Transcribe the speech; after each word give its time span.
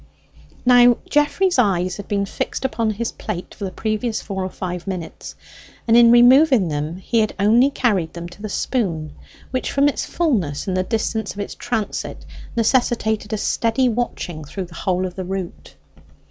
Now 0.65 0.97
Geoffrey's 1.07 1.59
eyes 1.59 1.97
had 1.97 2.07
been 2.07 2.25
fixed 2.25 2.65
upon 2.65 2.89
his 2.89 3.11
plate 3.11 3.53
for 3.53 3.65
the 3.65 3.69
previous 3.71 4.19
four 4.19 4.43
or 4.43 4.49
five 4.49 4.87
minutes, 4.87 5.35
and 5.87 5.95
in 5.95 6.09
removing 6.09 6.69
them 6.69 6.95
he 6.97 7.19
had 7.19 7.35
only 7.39 7.69
carried 7.69 8.13
them 8.13 8.27
to 8.29 8.41
the 8.41 8.49
spoon, 8.49 9.13
which, 9.51 9.71
from 9.71 9.87
its 9.87 10.03
fulness 10.07 10.65
and 10.67 10.75
the 10.75 10.81
distance 10.81 11.35
of 11.35 11.39
its 11.39 11.53
transit, 11.53 12.25
necessitated 12.55 13.31
a 13.31 13.37
steady 13.37 13.89
watching 13.89 14.43
through 14.43 14.65
the 14.65 14.73
whole 14.73 15.05
of 15.05 15.13
the 15.13 15.23
route. 15.23 15.75